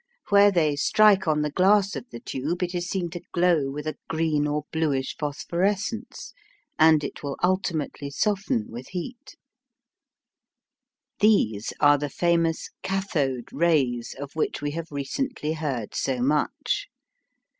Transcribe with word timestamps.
Where 0.29 0.49
they 0.51 0.75
strike 0.75 1.27
on 1.27 1.43
the 1.43 1.51
glass 1.51 1.95
of 1.95 2.09
the 2.09 2.19
tube 2.19 2.63
it 2.63 2.73
is 2.73 2.89
seen 2.89 3.11
to 3.11 3.21
glow 3.33 3.69
with 3.69 3.85
a 3.85 3.99
green 4.09 4.47
or 4.47 4.63
bluish 4.71 5.15
phosphorescence, 5.15 6.33
and 6.79 7.03
it 7.03 7.21
will 7.21 7.37
ultimately 7.43 8.09
soften 8.09 8.65
with 8.71 8.87
heat. 8.87 9.37
These 11.19 11.71
are 11.79 11.99
the 11.99 12.09
famous 12.09 12.71
"cathode 12.81 13.49
rays" 13.53 14.15
of 14.17 14.31
which 14.33 14.59
we 14.59 14.71
have 14.71 14.87
recently 14.91 15.53
heard 15.53 15.93
so 15.93 16.19
much. 16.19 16.87